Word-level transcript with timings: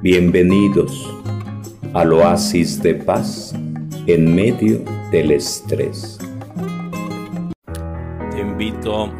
Bienvenidos 0.00 1.12
al 1.92 2.12
oasis 2.12 2.80
de 2.80 2.94
paz 2.94 3.52
en 4.06 4.32
medio 4.32 4.84
del 5.10 5.32
estrés. 5.32 6.20
Te 8.30 8.38
invito 8.38 9.12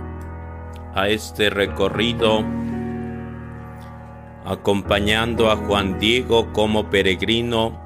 a 0.95 1.09
este 1.09 1.51
recorrido 1.51 2.45
acompañando 4.45 5.51
a 5.51 5.57
Juan 5.57 5.99
Diego 5.99 6.53
como 6.53 6.89
peregrino 6.89 7.77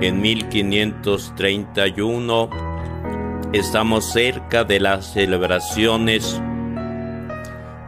en 0.00 0.22
1531. 0.22 2.48
Estamos 3.52 4.10
cerca 4.10 4.64
de 4.64 4.80
las 4.80 5.12
celebraciones 5.12 6.40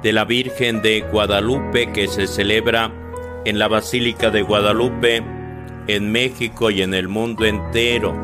de 0.03 0.13
la 0.13 0.27
Virgen 0.27 0.83
de 0.83 1.07
Guadalupe 1.11 1.91
que 1.93 2.07
se 2.07 2.27
celebra 2.27 3.00
en 3.45 3.59
la 3.59 3.69
Basílica 3.69 4.31
de 4.31 4.43
Guadalupe, 4.43 5.23
en 5.87 6.13
México 6.13 6.71
y 6.71 6.83
en 6.83 6.95
el 6.95 7.09
mundo 7.09 7.45
entero. 7.45 8.15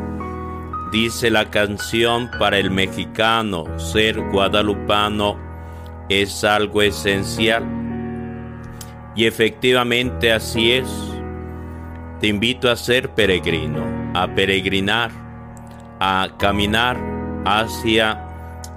Dice 0.93 1.31
la 1.31 1.51
canción 1.51 2.31
para 2.39 2.59
el 2.59 2.71
mexicano, 2.71 3.65
ser 3.79 4.21
guadalupano 4.31 5.37
es 6.09 6.45
algo 6.45 6.83
esencial. 6.83 7.65
Y 9.15 9.25
efectivamente 9.25 10.33
así 10.33 10.73
es. 10.73 10.89
Te 12.21 12.29
invito 12.29 12.71
a 12.71 12.77
ser 12.77 13.11
peregrino, 13.11 13.83
a 14.15 14.29
peregrinar, 14.35 15.11
a 15.99 16.29
caminar 16.39 16.99
hacia 17.45 18.23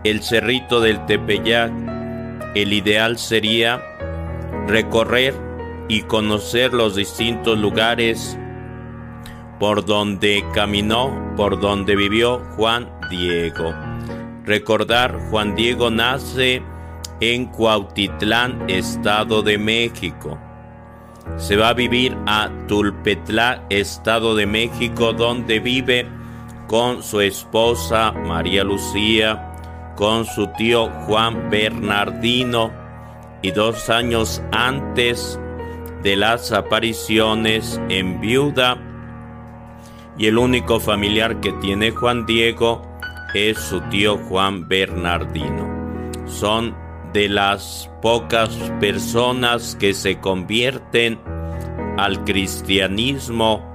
el 0.03 0.21
cerrito 0.23 0.81
del 0.81 1.05
Tepeyac. 1.05 1.71
El 2.55 2.73
ideal 2.73 3.17
sería 3.17 3.81
recorrer 4.67 5.48
y 5.89 6.03
conocer 6.03 6.73
los 6.73 6.95
distintos 6.95 7.57
lugares 7.57 8.38
por 9.59 9.84
donde 9.84 10.45
caminó, 10.54 11.34
por 11.35 11.59
donde 11.59 11.95
vivió 11.98 12.40
Juan 12.55 12.90
Diego. 13.09 13.73
Recordar, 14.45 15.20
Juan 15.29 15.55
Diego 15.55 15.90
nace 15.90 16.62
en 17.20 17.48
Cuautitlán, 17.48 18.70
Estado 18.70 19.41
de 19.41 19.57
México. 19.57 20.40
Se 21.37 21.57
va 21.57 21.70
a 21.70 21.73
vivir 21.73 22.15
a 22.26 22.49
Tulpetlán, 22.67 23.63
Estado 23.70 24.35
de 24.35 24.45
México, 24.45 25.12
donde 25.12 25.60
vive 25.60 26.07
con 26.67 27.04
su 27.04 27.20
esposa 27.20 28.12
María 28.12 28.63
Lucía, 28.63 29.93
con 29.95 30.23
su 30.26 30.48
tío 30.54 30.87
Juan 31.05 31.49
Bernardino 31.49 32.71
y 33.41 33.51
dos 33.51 33.90
años 33.90 34.41
antes 34.51 35.40
de 36.03 36.15
las 36.15 36.51
apariciones 36.51 37.79
en 37.89 38.21
viuda 38.21 38.77
y 40.17 40.27
el 40.27 40.37
único 40.37 40.79
familiar 40.79 41.39
que 41.39 41.51
tiene 41.53 41.91
Juan 41.91 42.25
Diego 42.25 42.81
es 43.33 43.57
su 43.57 43.81
tío 43.89 44.17
Juan 44.17 44.67
Bernardino. 44.67 45.67
Son 46.25 46.75
de 47.13 47.29
las 47.29 47.89
pocas 48.01 48.49
personas 48.79 49.75
que 49.75 49.93
se 49.93 50.20
convierten 50.20 51.20
al 51.97 52.23
cristianismo 52.23 53.65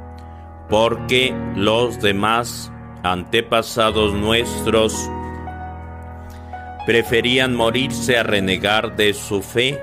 porque 0.69 1.35
los 1.57 2.01
demás 2.01 2.71
antepasados 3.03 4.15
nuestros 4.15 4.95
preferían 6.87 7.55
morirse 7.55 8.19
a 8.19 8.23
renegar 8.23 8.97
de 8.97 9.15
su 9.15 9.43
fe 9.43 9.83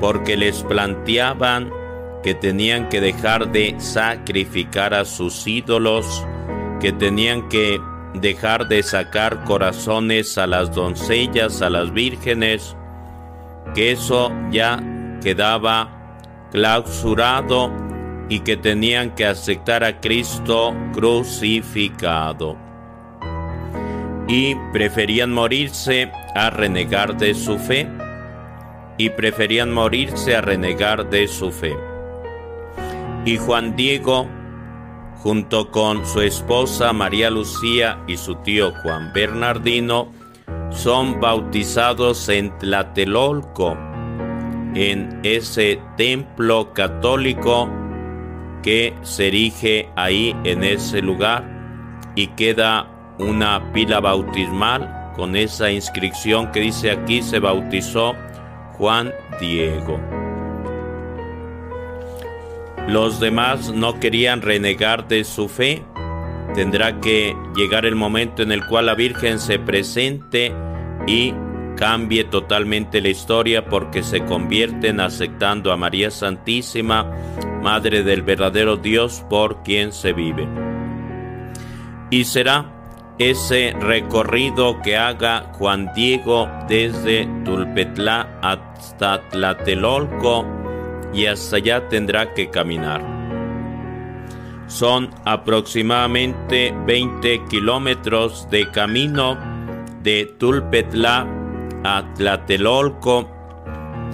porque 0.00 0.36
les 0.36 0.62
planteaban 0.62 1.70
que 2.22 2.34
tenían 2.34 2.88
que 2.88 3.00
dejar 3.00 3.52
de 3.52 3.74
sacrificar 3.78 4.94
a 4.94 5.04
sus 5.04 5.46
ídolos, 5.46 6.24
que 6.80 6.92
tenían 6.92 7.48
que 7.48 7.80
dejar 8.14 8.68
de 8.68 8.82
sacar 8.82 9.44
corazones 9.44 10.38
a 10.38 10.46
las 10.46 10.74
doncellas, 10.74 11.62
a 11.62 11.70
las 11.70 11.92
vírgenes, 11.92 12.76
que 13.74 13.92
eso 13.92 14.32
ya 14.50 14.82
quedaba 15.22 15.98
clausurado 16.50 17.70
y 18.28 18.40
que 18.40 18.56
tenían 18.56 19.14
que 19.14 19.26
aceptar 19.26 19.84
a 19.84 20.00
Cristo 20.00 20.74
crucificado. 20.92 22.56
Y 24.26 24.54
preferían 24.72 25.32
morirse 25.32 26.12
a 26.34 26.50
renegar 26.50 27.16
de 27.16 27.34
su 27.34 27.58
fe 27.58 27.88
y 28.98 29.10
preferían 29.10 29.72
morirse 29.72 30.36
a 30.36 30.40
renegar 30.40 31.08
de 31.08 31.28
su 31.28 31.52
fe. 31.52 31.76
Y 33.24 33.38
Juan 33.38 33.76
Diego, 33.76 34.28
junto 35.22 35.70
con 35.70 36.04
su 36.04 36.20
esposa 36.20 36.92
María 36.92 37.30
Lucía 37.30 38.02
y 38.06 38.16
su 38.16 38.34
tío 38.36 38.72
Juan 38.82 39.12
Bernardino, 39.14 40.12
son 40.70 41.20
bautizados 41.20 42.28
en 42.28 42.56
Tlatelolco, 42.58 43.76
en 44.74 45.20
ese 45.22 45.80
templo 45.96 46.72
católico 46.74 47.70
que 48.62 48.94
se 49.02 49.28
erige 49.28 49.88
ahí 49.96 50.36
en 50.44 50.64
ese 50.64 51.00
lugar 51.00 51.44
y 52.14 52.26
queda 52.28 53.14
una 53.18 53.72
pila 53.72 54.00
bautismal 54.00 55.12
con 55.16 55.36
esa 55.36 55.70
inscripción 55.70 56.52
que 56.52 56.60
dice 56.60 56.90
aquí 56.90 57.22
se 57.22 57.38
bautizó 57.38 58.14
Juan 58.78 59.12
Diego. 59.40 60.00
Los 62.86 63.20
demás 63.20 63.72
no 63.74 64.00
querían 64.00 64.40
renegar 64.40 65.08
de 65.08 65.24
su 65.24 65.48
fe. 65.48 65.82
Tendrá 66.54 67.00
que 67.00 67.36
llegar 67.54 67.84
el 67.84 67.96
momento 67.96 68.42
en 68.42 68.52
el 68.52 68.64
cual 68.64 68.86
la 68.86 68.94
Virgen 68.94 69.38
se 69.38 69.58
presente 69.58 70.54
y 71.06 71.34
cambie 71.76 72.24
totalmente 72.24 73.00
la 73.00 73.10
historia 73.10 73.66
porque 73.66 74.02
se 74.02 74.24
convierten 74.24 75.00
aceptando 75.00 75.70
a 75.70 75.76
María 75.76 76.10
Santísima, 76.10 77.12
Madre 77.62 78.02
del 78.02 78.22
verdadero 78.22 78.76
Dios 78.76 79.24
por 79.28 79.62
quien 79.62 79.92
se 79.92 80.12
vive. 80.12 80.48
Y 82.10 82.24
será 82.24 82.77
ese 83.18 83.74
recorrido 83.80 84.80
que 84.82 84.96
haga 84.96 85.50
Juan 85.54 85.90
Diego 85.94 86.48
desde 86.68 87.26
Tulpetlá 87.44 88.38
hasta 88.42 89.28
Tlatelolco 89.28 90.46
y 91.12 91.26
hasta 91.26 91.56
allá 91.56 91.88
tendrá 91.88 92.32
que 92.34 92.48
caminar. 92.48 93.02
Son 94.68 95.10
aproximadamente 95.24 96.74
20 96.86 97.44
kilómetros 97.48 98.48
de 98.50 98.70
camino 98.70 99.36
de 100.02 100.26
Tulpetlá 100.38 101.26
a 101.84 102.14
Tlatelolco 102.14 103.28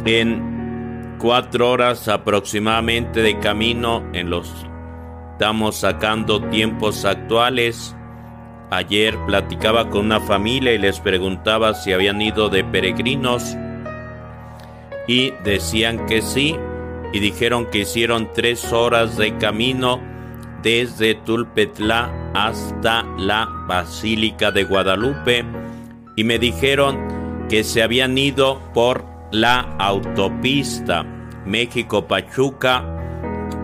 en 0.06 1.16
cuatro 1.18 1.70
horas 1.70 2.08
aproximadamente 2.08 3.20
de 3.20 3.38
camino 3.38 4.02
en 4.12 4.30
los 4.30 4.52
estamos 5.32 5.76
sacando 5.76 6.40
tiempos 6.48 7.04
actuales 7.04 7.96
Ayer 8.74 9.16
platicaba 9.26 9.88
con 9.88 10.06
una 10.06 10.18
familia 10.18 10.72
y 10.72 10.78
les 10.78 10.98
preguntaba 10.98 11.74
si 11.74 11.92
habían 11.92 12.20
ido 12.20 12.48
de 12.48 12.64
peregrinos 12.64 13.56
y 15.06 15.30
decían 15.44 16.06
que 16.06 16.22
sí 16.22 16.56
y 17.12 17.20
dijeron 17.20 17.66
que 17.70 17.82
hicieron 17.82 18.32
tres 18.34 18.72
horas 18.72 19.16
de 19.16 19.38
camino 19.38 20.00
desde 20.64 21.14
Tulpetlá 21.14 22.32
hasta 22.34 23.04
la 23.16 23.48
Basílica 23.68 24.50
de 24.50 24.64
Guadalupe 24.64 25.44
y 26.16 26.24
me 26.24 26.40
dijeron 26.40 27.46
que 27.48 27.62
se 27.62 27.80
habían 27.80 28.18
ido 28.18 28.60
por 28.74 29.04
la 29.30 29.76
autopista 29.78 31.04
México-Pachuca, 31.46 32.84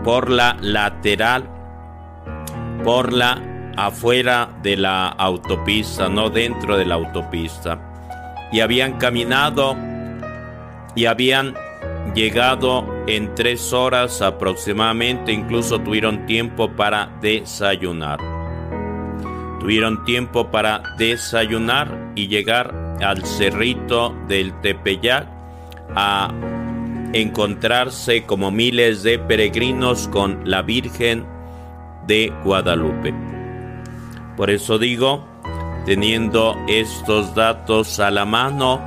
por 0.05 0.29
la 0.29 0.55
lateral, 0.61 1.49
por 2.85 3.11
la 3.11 3.50
afuera 3.77 4.49
de 4.61 4.77
la 4.77 5.07
autopista, 5.07 6.09
no 6.09 6.29
dentro 6.29 6.77
de 6.77 6.85
la 6.85 6.95
autopista. 6.95 7.79
Y 8.51 8.59
habían 8.59 8.97
caminado 8.97 9.75
y 10.95 11.05
habían 11.05 11.55
llegado 12.13 12.85
en 13.07 13.33
tres 13.35 13.73
horas 13.73 14.21
aproximadamente, 14.21 15.31
incluso 15.31 15.79
tuvieron 15.79 16.25
tiempo 16.25 16.69
para 16.71 17.09
desayunar. 17.21 18.19
Tuvieron 19.59 20.03
tiempo 20.05 20.49
para 20.49 20.81
desayunar 20.97 22.13
y 22.15 22.27
llegar 22.27 22.73
al 23.01 23.25
cerrito 23.25 24.15
del 24.27 24.59
Tepeyac 24.61 25.27
a 25.95 26.33
encontrarse 27.13 28.23
como 28.23 28.51
miles 28.51 29.03
de 29.03 29.19
peregrinos 29.19 30.07
con 30.07 30.41
la 30.49 30.61
Virgen 30.61 31.25
de 32.07 32.33
Guadalupe. 32.43 33.13
Por 34.41 34.49
eso 34.49 34.79
digo, 34.79 35.23
teniendo 35.85 36.57
estos 36.67 37.35
datos 37.35 37.99
a 37.99 38.09
la 38.09 38.25
mano, 38.25 38.81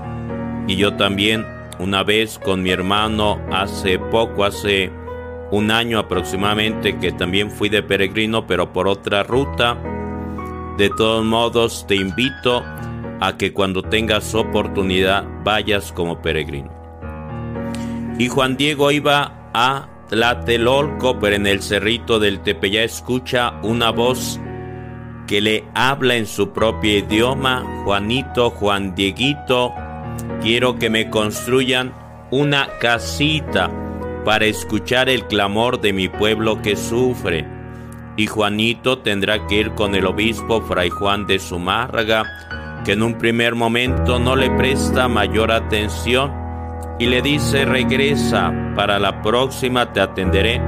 y 0.66 0.74
yo 0.74 0.94
también 0.94 1.46
una 1.78 2.02
vez 2.02 2.40
con 2.40 2.60
mi 2.60 2.70
hermano 2.70 3.40
hace 3.52 4.00
poco, 4.00 4.44
hace 4.44 4.90
un 5.52 5.70
año 5.70 6.00
aproximadamente 6.00 6.98
que 6.98 7.12
también 7.12 7.52
fui 7.52 7.68
de 7.68 7.84
peregrino, 7.84 8.48
pero 8.48 8.72
por 8.72 8.88
otra 8.88 9.22
ruta. 9.22 9.78
De 10.76 10.90
todos 10.90 11.24
modos, 11.24 11.86
te 11.86 11.94
invito 11.94 12.64
a 13.20 13.36
que 13.38 13.52
cuando 13.52 13.80
tengas 13.80 14.34
oportunidad 14.34 15.24
vayas 15.44 15.92
como 15.92 16.20
peregrino. 16.20 16.72
Y 18.18 18.26
Juan 18.26 18.56
Diego 18.56 18.90
iba 18.90 19.50
a 19.54 19.88
Tlatelolco, 20.08 21.20
pero 21.20 21.36
en 21.36 21.46
el 21.46 21.62
cerrito 21.62 22.18
del 22.18 22.40
Tepeyá 22.40 22.82
escucha 22.82 23.60
una 23.62 23.90
voz 23.90 24.40
que 25.26 25.40
le 25.40 25.64
habla 25.74 26.16
en 26.16 26.26
su 26.26 26.50
propio 26.50 26.98
idioma, 26.98 27.82
Juanito, 27.84 28.50
Juan 28.50 28.94
Dieguito, 28.94 29.72
quiero 30.42 30.78
que 30.78 30.90
me 30.90 31.10
construyan 31.10 31.92
una 32.30 32.68
casita 32.80 33.70
para 34.24 34.46
escuchar 34.46 35.08
el 35.08 35.26
clamor 35.26 35.80
de 35.80 35.92
mi 35.92 36.08
pueblo 36.08 36.60
que 36.62 36.76
sufre. 36.76 37.46
Y 38.16 38.26
Juanito 38.26 38.98
tendrá 38.98 39.46
que 39.46 39.56
ir 39.56 39.70
con 39.72 39.94
el 39.94 40.06
obispo 40.06 40.60
Fray 40.62 40.90
Juan 40.90 41.26
de 41.26 41.38
Zumárraga, 41.38 42.24
que 42.84 42.92
en 42.92 43.02
un 43.02 43.18
primer 43.18 43.54
momento 43.54 44.18
no 44.18 44.36
le 44.36 44.50
presta 44.50 45.08
mayor 45.08 45.50
atención 45.50 46.32
y 46.98 47.06
le 47.06 47.22
dice 47.22 47.64
regresa, 47.64 48.52
para 48.76 48.98
la 48.98 49.22
próxima 49.22 49.92
te 49.92 50.00
atenderé 50.00 50.60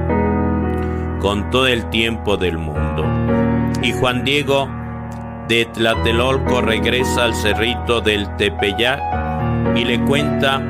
con 1.19 1.49
todo 1.49 1.67
el 1.67 1.89
tiempo 1.89 2.37
del 2.37 2.57
mundo. 2.57 3.16
Y 3.81 3.93
Juan 3.93 4.23
Diego 4.23 4.67
de 5.47 5.65
Tlatelolco 5.65 6.61
regresa 6.61 7.25
al 7.25 7.35
cerrito 7.35 8.01
del 8.01 8.27
Tepeyac 8.35 9.01
y 9.75 9.85
le 9.85 9.99
cuenta 10.01 10.61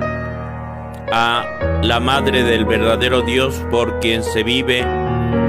a 1.11 1.43
la 1.83 1.99
madre 1.99 2.43
del 2.43 2.65
verdadero 2.65 3.21
Dios 3.21 3.63
por 3.71 3.99
quien 3.99 4.23
se 4.23 4.43
vive 4.43 4.85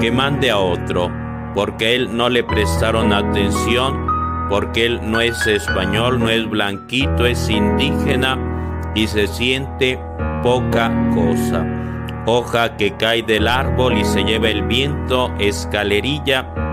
que 0.01 0.11
mande 0.13 0.51
a 0.51 0.59
otro, 0.59 1.11
porque 1.55 1.95
él 1.95 2.17
no 2.17 2.29
le 2.29 2.45
prestaron 2.45 3.13
atención, 3.13 4.07
porque 4.49 4.87
él 4.87 5.01
no 5.03 5.21
es 5.21 5.47
español, 5.47 6.21
no 6.21 6.29
es 6.29 6.49
blanquito, 6.49 7.27
es 7.27 7.51
indígena 7.51 8.39
y 8.95 9.07
se 9.07 9.27
siente 9.27 9.99
poca 10.43 10.91
cosa. 11.15 11.67
Hoja 12.27 12.77
que 12.77 12.93
cae 12.97 13.23
del 13.23 13.49
árbol 13.49 13.99
y 13.99 14.05
se 14.05 14.23
lleva 14.23 14.49
el 14.49 14.63
viento, 14.63 15.33
escalerilla. 15.39 16.68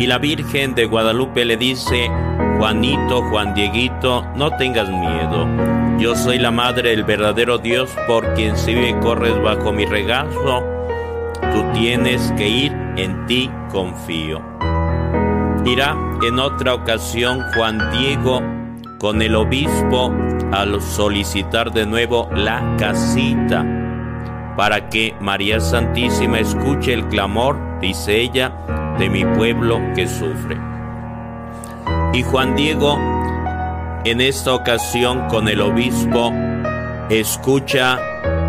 Y 0.00 0.06
la 0.06 0.16
Virgen 0.16 0.74
de 0.74 0.86
Guadalupe 0.86 1.44
le 1.44 1.58
dice, 1.58 2.10
Juanito, 2.56 3.22
Juan 3.28 3.52
Dieguito, 3.52 4.24
no 4.34 4.50
tengas 4.56 4.88
miedo. 4.88 5.46
Yo 5.98 6.16
soy 6.16 6.38
la 6.38 6.50
madre 6.50 6.88
del 6.88 7.04
verdadero 7.04 7.58
Dios 7.58 7.94
por 8.06 8.32
quien 8.32 8.56
si 8.56 8.72
vive 8.72 8.98
corres 9.00 9.38
bajo 9.42 9.72
mi 9.72 9.84
regazo. 9.84 10.64
Tú 11.52 11.62
tienes 11.74 12.32
que 12.38 12.48
ir, 12.48 12.72
en 12.96 13.26
ti 13.26 13.50
confío. 13.70 14.40
Irá 15.66 15.94
en 16.26 16.38
otra 16.38 16.72
ocasión 16.72 17.44
Juan 17.54 17.90
Diego 17.92 18.40
con 18.98 19.20
el 19.20 19.34
obispo 19.34 20.10
al 20.50 20.80
solicitar 20.80 21.72
de 21.72 21.84
nuevo 21.84 22.26
la 22.34 22.74
casita 22.78 23.66
para 24.56 24.88
que 24.88 25.14
María 25.20 25.60
Santísima 25.60 26.38
escuche 26.38 26.94
el 26.94 27.06
clamor, 27.08 27.58
dice 27.80 28.18
ella, 28.18 28.52
de 29.00 29.08
mi 29.08 29.24
pueblo 29.24 29.80
que 29.96 30.06
sufre. 30.06 30.58
Y 32.12 32.22
Juan 32.22 32.54
Diego, 32.54 32.98
en 34.04 34.20
esta 34.20 34.54
ocasión 34.54 35.26
con 35.28 35.48
el 35.48 35.62
obispo, 35.62 36.30
escucha 37.08 37.98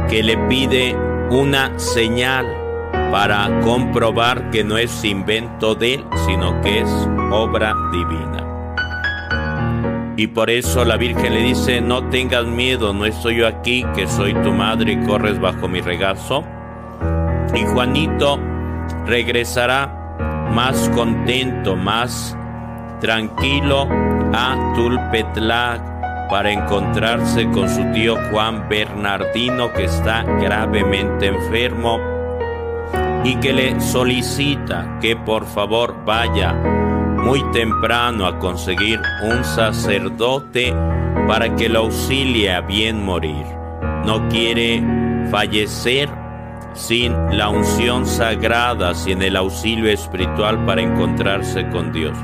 que 0.09 0.21
le 0.21 0.38
pide 0.50 0.94
una 1.30 1.80
señal 1.80 2.45
para 3.12 3.62
comprobar 3.62 4.50
que 4.51 4.65
no 4.65 4.77
es 4.77 5.06
invento 5.06 5.74
de 5.74 5.95
él, 5.95 6.06
sino 6.25 6.59
que 6.62 6.81
es 6.81 6.89
obra 7.31 7.74
divina. 7.94 8.45
Y 10.18 10.27
por 10.27 10.50
eso 10.50 10.83
la 10.83 10.98
Virgen 10.98 11.33
le 11.33 11.44
dice, 11.44 11.80
no 11.80 12.09
tengas 12.09 12.45
miedo, 12.45 12.94
no 12.94 13.06
estoy 13.06 13.38
yo 13.38 13.48
aquí, 13.48 13.86
que 13.95 14.06
soy 14.06 14.33
tu 14.33 14.51
madre 14.51 14.94
y 14.94 15.06
corres 15.07 15.39
bajo 15.39 15.69
mi 15.69 15.80
regazo. 15.80 16.44
Y 17.56 17.63
Juanito 17.65 18.38
regresará 19.06 20.00
más 20.51 20.89
contento, 20.89 21.75
más 21.75 22.38
tranquilo 23.00 23.88
a 24.33 24.74
Tulpetlac 24.75 26.30
para 26.30 26.51
encontrarse 26.51 27.50
con 27.50 27.68
su 27.69 27.83
tío 27.92 28.15
Juan 28.31 28.69
Bernardino 28.69 29.71
que 29.74 29.86
está 29.86 30.24
gravemente 30.24 31.27
enfermo 31.27 32.00
y 33.24 33.36
que 33.36 33.53
le 33.53 33.81
solicita 33.81 34.98
que 35.01 35.15
por 35.15 35.45
favor 35.45 35.95
vaya 36.06 36.53
muy 36.53 37.44
temprano 37.51 38.25
a 38.25 38.39
conseguir 38.39 39.00
un 39.24 39.44
sacerdote 39.44 40.74
para 41.27 41.56
que 41.56 41.69
lo 41.69 41.80
auxilie 41.80 42.51
a 42.51 42.62
bien 42.62 43.03
morir. 43.03 43.45
No 44.06 44.27
quiere 44.30 44.83
fallecer 45.30 46.09
sin 46.74 47.14
la 47.38 47.50
unción 47.50 48.06
sagrada, 48.06 48.94
sin 48.94 49.22
el 49.22 49.36
auxilio 49.36 49.90
espiritual 49.90 50.66
para 50.66 50.82
encontrarse 50.82 51.68
con 51.70 51.92
Dios. 51.92 52.18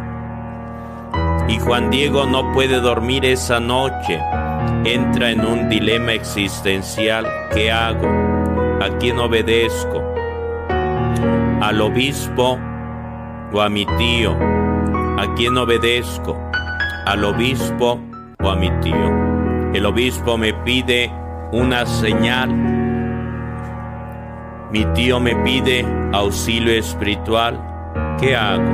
Y 1.48 1.60
Juan 1.60 1.90
Diego 1.90 2.26
no 2.26 2.52
puede 2.54 2.80
dormir 2.80 3.24
esa 3.26 3.60
noche. 3.60 4.20
Entra 4.84 5.32
en 5.32 5.46
un 5.46 5.70
dilema 5.70 6.14
existencial. 6.14 7.26
¿Qué 7.54 7.72
hago? 7.72 8.08
¿A 8.82 8.90
quién 9.00 9.18
obedezco? 9.18 10.04
¿Al 11.62 11.82
obispo 11.82 12.60
o 13.54 13.62
a 13.62 13.70
mi 13.70 13.86
tío? 13.98 14.36
¿A 15.18 15.34
quién 15.36 15.58
obedezco? 15.58 16.38
¿Al 17.06 17.24
obispo 17.24 18.00
o 18.44 18.50
a 18.50 18.56
mi 18.56 18.70
tío? 18.82 19.28
El 19.74 19.86
obispo 19.86 20.38
me 20.38 20.54
pide 20.54 21.12
una 21.52 21.86
señal. 21.86 22.77
Mi 24.72 24.84
tío 24.94 25.20
me 25.20 25.34
pide 25.38 25.86
auxilio 26.12 26.74
espiritual. 26.74 27.58
¿Qué 28.20 28.36
hago? 28.36 28.70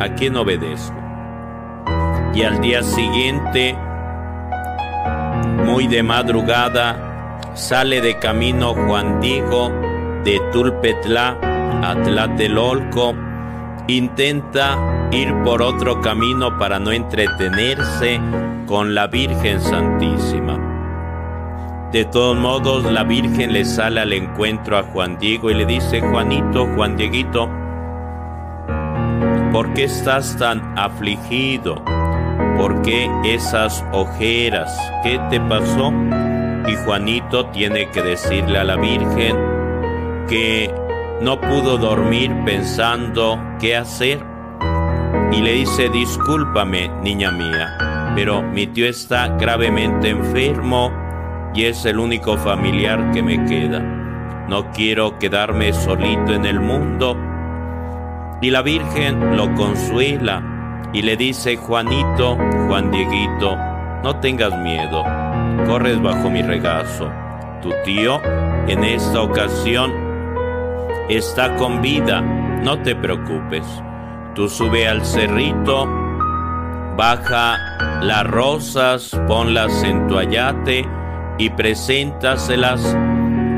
¿A 0.00 0.08
quién 0.14 0.36
obedezco? 0.36 0.94
Y 2.34 2.42
al 2.42 2.60
día 2.60 2.82
siguiente, 2.82 3.74
muy 5.64 5.86
de 5.86 6.02
madrugada, 6.02 7.40
sale 7.54 8.02
de 8.02 8.18
camino 8.18 8.74
Juan 8.74 9.20
Diego 9.20 9.70
de 10.24 10.40
Tulpetla 10.52 11.38
a 11.82 11.94
Tlatelolco. 11.94 13.14
Intenta 13.86 15.08
ir 15.10 15.34
por 15.42 15.62
otro 15.62 16.02
camino 16.02 16.58
para 16.58 16.78
no 16.78 16.92
entretenerse 16.92 18.20
con 18.66 18.94
la 18.94 19.06
Virgen 19.06 19.60
Santísima. 19.60 20.69
De 21.92 22.04
todos 22.04 22.36
modos, 22.36 22.84
la 22.84 23.02
Virgen 23.02 23.52
le 23.52 23.64
sale 23.64 24.00
al 24.00 24.12
encuentro 24.12 24.78
a 24.78 24.84
Juan 24.84 25.18
Diego 25.18 25.50
y 25.50 25.54
le 25.54 25.66
dice, 25.66 26.00
Juanito, 26.00 26.68
Juan 26.76 26.96
Dieguito, 26.96 27.50
¿por 29.52 29.74
qué 29.74 29.84
estás 29.84 30.36
tan 30.36 30.78
afligido? 30.78 31.82
¿Por 32.56 32.82
qué 32.82 33.10
esas 33.24 33.84
ojeras? 33.90 34.72
¿Qué 35.02 35.20
te 35.30 35.40
pasó? 35.40 35.92
Y 36.68 36.76
Juanito 36.84 37.46
tiene 37.46 37.90
que 37.90 38.02
decirle 38.02 38.60
a 38.60 38.64
la 38.64 38.76
Virgen 38.76 39.36
que 40.28 40.72
no 41.20 41.40
pudo 41.40 41.76
dormir 41.76 42.30
pensando 42.44 43.36
qué 43.58 43.76
hacer 43.76 44.24
y 45.32 45.40
le 45.40 45.54
dice, 45.54 45.88
discúlpame, 45.88 46.88
niña 47.02 47.32
mía, 47.32 48.12
pero 48.14 48.42
mi 48.42 48.68
tío 48.68 48.86
está 48.86 49.26
gravemente 49.36 50.10
enfermo 50.10 50.99
y 51.54 51.64
es 51.64 51.84
el 51.84 51.98
único 51.98 52.36
familiar 52.36 53.10
que 53.12 53.22
me 53.22 53.44
queda. 53.44 53.80
No 54.48 54.70
quiero 54.72 55.18
quedarme 55.18 55.72
solito 55.72 56.32
en 56.32 56.44
el 56.44 56.60
mundo. 56.60 57.16
Y 58.40 58.50
la 58.50 58.62
Virgen 58.62 59.36
lo 59.36 59.54
consuela 59.54 60.42
y 60.92 61.02
le 61.02 61.16
dice, 61.16 61.56
Juanito, 61.56 62.36
Juan 62.66 62.90
Dieguito, 62.90 63.56
no 64.02 64.16
tengas 64.20 64.56
miedo, 64.58 65.04
corres 65.66 66.00
bajo 66.02 66.30
mi 66.30 66.42
regazo. 66.42 67.10
Tu 67.62 67.70
tío 67.84 68.20
en 68.66 68.82
esta 68.84 69.20
ocasión 69.20 69.92
está 71.08 71.56
con 71.56 71.82
vida, 71.82 72.20
no 72.20 72.78
te 72.80 72.96
preocupes. 72.96 73.64
Tú 74.34 74.48
sube 74.48 74.88
al 74.88 75.04
cerrito, 75.04 75.86
baja 76.96 77.58
las 78.00 78.26
rosas, 78.26 79.10
ponlas 79.26 79.82
en 79.82 80.06
tu 80.06 80.16
ayate 80.16 80.88
y 81.38 81.50
preséntaselas 81.50 82.84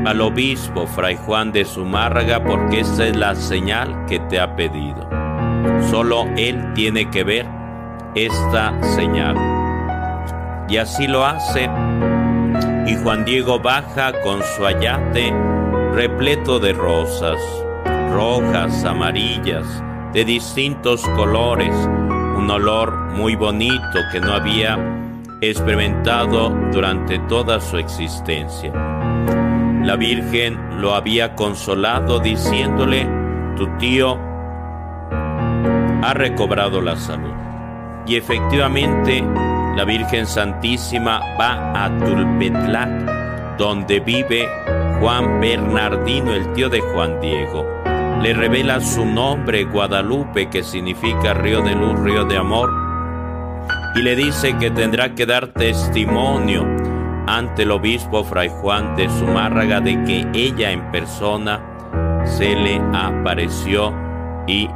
al 0.05 0.21
obispo 0.21 0.85
Fray 0.87 1.17
Juan 1.17 1.51
de 1.51 1.65
Zumárraga 1.65 2.43
porque 2.43 2.81
esa 2.81 3.07
es 3.07 3.15
la 3.15 3.35
señal 3.35 4.05
que 4.05 4.19
te 4.19 4.39
ha 4.39 4.55
pedido. 4.55 5.09
Solo 5.89 6.25
él 6.37 6.73
tiene 6.73 7.09
que 7.09 7.23
ver 7.23 7.45
esta 8.15 8.73
señal. 8.95 9.35
Y 10.69 10.77
así 10.77 11.07
lo 11.07 11.25
hace. 11.25 11.69
Y 12.85 12.95
Juan 12.97 13.25
Diego 13.25 13.59
baja 13.59 14.11
con 14.21 14.41
su 14.55 14.65
ayate 14.65 15.33
repleto 15.93 16.59
de 16.59 16.73
rosas, 16.73 17.39
rojas, 18.11 18.83
amarillas, 18.83 19.65
de 20.11 20.25
distintos 20.25 21.03
colores, 21.09 21.73
un 22.35 22.49
olor 22.49 22.95
muy 23.11 23.35
bonito 23.35 23.99
que 24.11 24.19
no 24.19 24.33
había 24.33 25.02
experimentado 25.49 26.49
durante 26.71 27.19
toda 27.19 27.59
su 27.59 27.77
existencia. 27.77 28.71
La 29.83 29.95
Virgen 29.95 30.81
lo 30.81 30.95
había 30.95 31.35
consolado 31.35 32.19
diciéndole, 32.19 33.07
tu 33.55 33.67
tío 33.77 34.17
ha 36.03 36.13
recobrado 36.13 36.81
la 36.81 36.95
salud. 36.95 37.33
Y 38.05 38.15
efectivamente, 38.15 39.23
la 39.75 39.85
Virgen 39.85 40.25
Santísima 40.25 41.21
va 41.39 41.85
a 41.85 41.97
Tulpetlac, 41.99 43.57
donde 43.57 43.99
vive 43.99 44.47
Juan 44.99 45.39
Bernardino, 45.39 46.33
el 46.33 46.51
tío 46.53 46.69
de 46.69 46.79
Juan 46.79 47.19
Diego. 47.21 47.65
Le 48.21 48.33
revela 48.33 48.79
su 48.79 49.05
nombre, 49.05 49.65
Guadalupe, 49.65 50.49
que 50.49 50.63
significa 50.63 51.33
río 51.33 51.61
de 51.61 51.75
luz, 51.75 51.99
río 51.99 52.23
de 52.25 52.37
amor, 52.37 52.82
y 53.95 54.01
le 54.01 54.15
dice 54.15 54.57
que 54.57 54.71
tendrá 54.71 55.13
que 55.13 55.25
dar 55.25 55.47
testimonio 55.47 56.65
ante 57.27 57.63
el 57.63 57.71
obispo 57.71 58.23
Fray 58.23 58.49
Juan 58.49 58.95
de 58.95 59.07
Zumárraga 59.09 59.79
de 59.79 60.03
que 60.03 60.27
ella 60.33 60.71
en 60.71 60.91
persona 60.91 61.61
se 62.25 62.55
le 62.55 62.81
apareció 62.93 63.93
y 64.47 64.69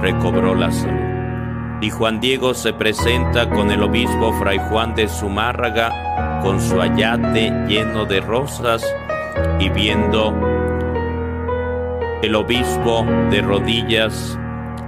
recobró 0.00 0.54
la 0.54 0.70
salud. 0.70 1.80
Y 1.80 1.90
Juan 1.90 2.20
Diego 2.20 2.54
se 2.54 2.72
presenta 2.72 3.50
con 3.50 3.70
el 3.72 3.82
obispo 3.82 4.32
Fray 4.34 4.58
Juan 4.70 4.94
de 4.94 5.08
Zumárraga 5.08 6.40
con 6.42 6.60
su 6.60 6.80
ayate 6.80 7.50
lleno 7.66 8.04
de 8.04 8.20
rosas 8.20 8.84
y 9.58 9.68
viendo 9.68 10.32
el 12.22 12.34
obispo 12.36 13.04
de 13.30 13.42
rodillas 13.42 14.38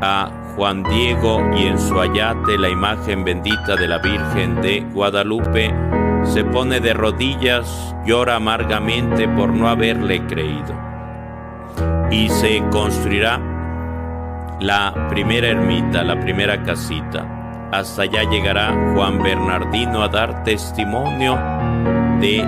a 0.01 0.31
Juan 0.57 0.85
Diego 0.85 1.41
y 1.57 1.67
en 1.67 1.79
su 1.79 2.01
ayate 2.01 2.57
la 2.59 2.69
imagen 2.69 3.25
bendita 3.25 3.75
de 3.77 3.89
la 3.89 3.99
Virgen 3.99 4.61
de 4.63 4.81
Guadalupe, 4.93 5.75
se 6.23 6.45
pone 6.45 6.81
de 6.81 6.95
rodillas, 6.95 7.95
llora 8.07 8.37
amargamente 8.37 9.29
por 9.29 9.49
no 9.49 9.69
haberle 9.69 10.25
creído. 10.27 10.75
Y 12.11 12.29
se 12.29 12.63
construirá 12.71 13.41
la 14.61 15.09
primera 15.09 15.49
ermita, 15.49 16.05
la 16.05 16.19
primera 16.21 16.63
casita. 16.63 17.69
Hasta 17.73 18.03
allá 18.03 18.23
llegará 18.31 18.73
Juan 18.95 19.23
Bernardino 19.23 20.03
a 20.03 20.09
dar 20.09 20.45
testimonio 20.45 21.37
de 22.21 22.45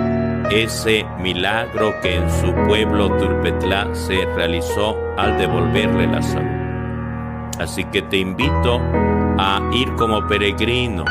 ese 0.51 1.05
milagro 1.19 1.93
que 2.01 2.15
en 2.15 2.29
su 2.31 2.53
pueblo 2.67 3.09
Turpetlá 3.17 3.93
se 3.93 4.25
realizó 4.35 4.95
al 5.17 5.37
devolverle 5.37 6.07
la 6.07 6.21
salud. 6.21 6.56
Así 7.59 7.83
que 7.85 8.03
te 8.03 8.17
invito 8.17 8.79
a 9.39 9.67
ir 9.73 9.91
como 9.95 10.25
peregrino, 10.27 11.03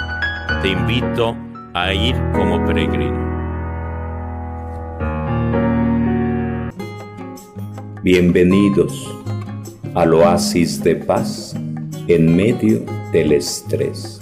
te 0.63 0.69
invito 0.69 1.37
a 1.75 1.93
ir 1.93 2.15
como 2.33 2.65
peregrino. 2.65 3.27
Bienvenidos 8.05 9.13
al 9.95 10.15
oasis 10.15 10.81
de 10.85 10.95
paz 10.95 11.57
en 12.07 12.37
medio 12.37 12.85
del 13.11 13.33
estrés. 13.33 14.21